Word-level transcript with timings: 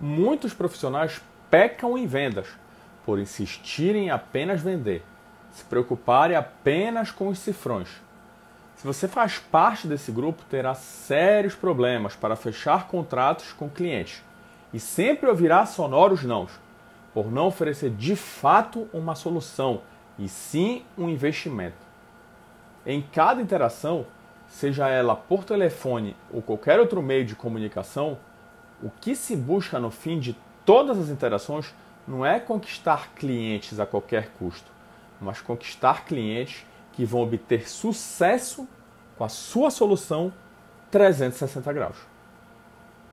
Muitos 0.00 0.54
profissionais 0.54 1.20
pecam 1.50 1.98
em 1.98 2.06
vendas 2.06 2.46
por 3.04 3.18
insistirem 3.18 4.06
em 4.06 4.10
apenas 4.10 4.60
vender, 4.60 5.02
se 5.50 5.64
preocuparem 5.64 6.36
apenas 6.36 7.10
com 7.10 7.28
os 7.28 7.38
cifrões. 7.38 7.88
Se 8.76 8.86
você 8.86 9.08
faz 9.08 9.38
parte 9.38 9.88
desse 9.88 10.12
grupo, 10.12 10.44
terá 10.48 10.72
sérios 10.74 11.56
problemas 11.56 12.14
para 12.14 12.36
fechar 12.36 12.86
contratos 12.86 13.52
com 13.52 13.68
clientes 13.68 14.22
e 14.72 14.78
sempre 14.78 15.28
ouvirá 15.28 15.66
sonoros 15.66 16.22
nãos, 16.22 16.52
por 17.12 17.32
não 17.32 17.46
oferecer 17.46 17.90
de 17.90 18.14
fato 18.14 18.88
uma 18.92 19.16
solução 19.16 19.80
e 20.16 20.28
sim 20.28 20.84
um 20.96 21.08
investimento. 21.08 21.88
Em 22.86 23.02
cada 23.02 23.42
interação, 23.42 24.06
seja 24.46 24.88
ela 24.88 25.16
por 25.16 25.42
telefone 25.42 26.16
ou 26.32 26.40
qualquer 26.40 26.78
outro 26.78 27.02
meio 27.02 27.24
de 27.24 27.34
comunicação, 27.34 28.16
o 28.82 28.90
que 28.90 29.14
se 29.14 29.34
busca 29.34 29.78
no 29.78 29.90
fim 29.90 30.18
de 30.18 30.36
todas 30.64 30.98
as 30.98 31.08
interações 31.08 31.74
não 32.06 32.24
é 32.24 32.38
conquistar 32.40 33.10
clientes 33.14 33.78
a 33.78 33.86
qualquer 33.86 34.30
custo, 34.38 34.70
mas 35.20 35.40
conquistar 35.40 36.04
clientes 36.04 36.64
que 36.92 37.04
vão 37.04 37.22
obter 37.22 37.68
sucesso 37.68 38.68
com 39.16 39.24
a 39.24 39.28
sua 39.28 39.70
solução 39.70 40.32
360 40.90 41.72
graus. 41.72 41.96